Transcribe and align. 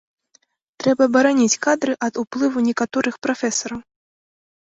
Трэба 0.83 1.03
бараніць 1.15 1.59
кадры 1.65 1.93
ад 2.09 2.13
уплыву 2.23 2.59
некаторых 2.71 3.15
прафесараў. 3.27 3.79